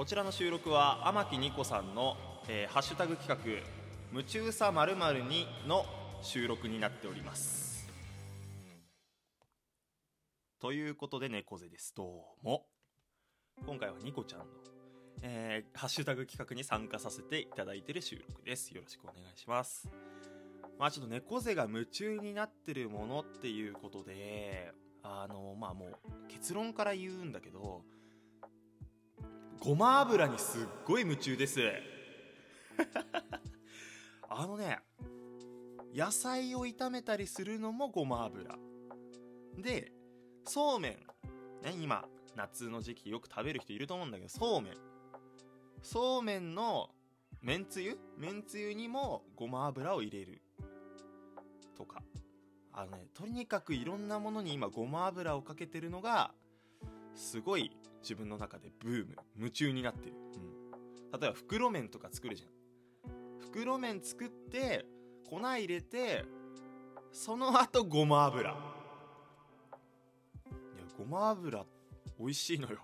[0.00, 2.16] こちらの収録は天木ニコさんの、
[2.48, 3.68] えーハッシュタグ企画
[4.16, 5.84] 「夢中さまるに」の
[6.22, 7.86] 収録になっております。
[10.58, 11.94] ということで猫背です。
[11.94, 12.66] どうも。
[13.66, 14.46] 今回はニコちゃんの、
[15.20, 18.74] えーハッシュタグ企画に参加させていただいている収録です。
[18.74, 19.86] よろしくお願いします。
[20.78, 24.72] まあちょっと猫背が夢中になってるものっていうことで
[25.02, 25.92] あのまあもう
[26.28, 27.84] 結論から言うんだけど
[29.60, 31.60] ごま油にすっごい夢中です。
[34.26, 34.78] あのね
[35.94, 38.58] 野菜を炒めたりするのもごま油。
[39.58, 39.92] で
[40.44, 40.92] そうめん。
[41.62, 44.74] ね今夏の時期よく食べる人いると思うんだけどそうめん。
[45.82, 46.94] そうめんの
[47.42, 47.98] めんつゆ？
[48.16, 50.40] めんつゆにもごま油を入れる。
[51.76, 52.02] とか。
[52.72, 56.32] あのねとにかくいろんなものに今ごま油をかけてるのが
[57.20, 57.70] すごい
[58.02, 60.14] 自分の中でブーム夢中になってる、
[61.12, 62.50] うん、例えば袋麺とか作るじゃん。
[63.40, 64.86] 袋麺作って
[65.28, 66.24] 粉入れて
[67.12, 68.50] その後ごま油。
[68.50, 68.58] いや
[70.98, 71.64] ごま油
[72.18, 72.78] 美味しいのよ。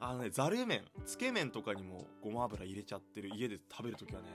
[0.00, 3.28] あのねざる麺つけ麺とかにもごま油入れちゃってる。
[3.34, 4.28] 家で食べるときはね。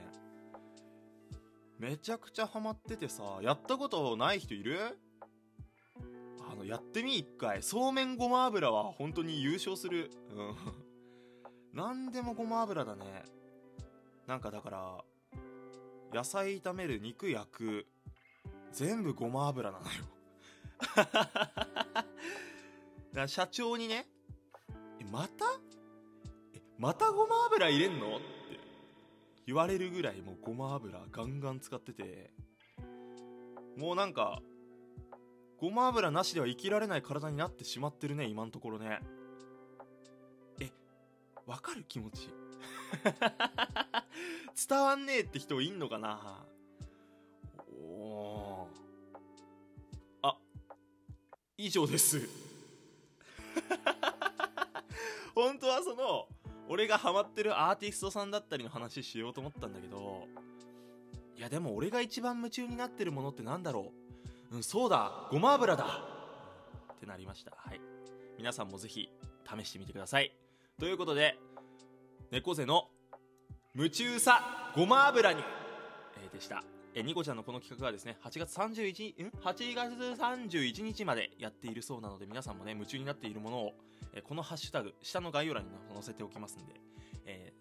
[1.78, 4.96] めちゃくちゃハマっててさやったことない人いる？
[6.70, 7.64] やってみ一回。
[7.64, 10.08] そうめんごま油は本当に優勝する。
[10.30, 10.56] うん。
[11.74, 13.24] 何でもごま油だね。
[14.28, 15.04] なんかだから
[16.14, 17.86] 野菜炒める肉焼く。
[18.70, 19.90] 全部ごま油なのよ。
[23.12, 24.06] だ社長にね
[25.00, 25.44] えまた？
[26.54, 28.18] えまたごま油入れんの？
[28.18, 28.24] って
[29.44, 32.30] 言われるぐらいもうごま油ガンガン使ってて。
[33.76, 34.40] もうなんか
[35.60, 39.00] ごま油なしでは生きられない体になってしまってるね今のところね。
[40.60, 40.70] え
[41.46, 42.30] わかる気持ち？
[44.68, 46.44] 伝わんねえって人いんのかな？
[47.78, 50.28] おー。
[50.28, 50.36] あ
[51.58, 52.20] 以上です。
[55.34, 56.26] 本当はその
[56.68, 60.28] 俺がハマってるアーティストさんだったりの話しようと思ったんだけど
[61.36, 64.09] いやでも俺が一番夢中になってるものってなんだろう？
[64.50, 65.28] うんそうだ。
[65.30, 65.84] ごま油だ。
[66.94, 67.52] ってなりました。
[67.56, 67.80] はい。
[68.36, 69.08] 皆さんもぜひ
[69.46, 70.32] 試してみてください。
[70.78, 71.38] ということで
[72.30, 72.88] 猫背の
[73.74, 75.42] 夢中さごま油に、
[76.22, 76.64] えーでした。
[76.92, 83.72] えニコちゃんのこの企画はですね8月31ん8月31日までやっているそうなので皆さんもね夢中になっているものを、
[84.12, 86.74] えこのハッシュタグ下の概要欄に載せておきますんで、
[87.26, 87.60] えー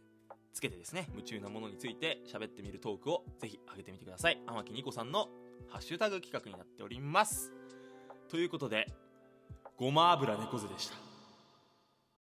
[0.51, 4.41] つけてですね夢中なものについて喋ってみるトークをぜひ上げてみてください。
[4.47, 5.29] 天木ニコさんの
[5.67, 7.51] ハッシュタグ企画になっております。
[8.29, 8.87] ということで
[9.77, 11.08] ごま油猫背でした。